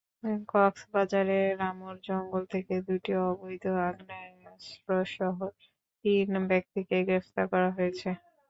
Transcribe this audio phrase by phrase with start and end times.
[0.51, 5.37] কক্সবাজারের রামুর জঙ্গল থেকে দুটি অবৈধ আগ্নেয়াস্ত্রসহ
[6.05, 8.09] তিন ব্যক্তিকে গ্রেপ্তার করা হয়েছে।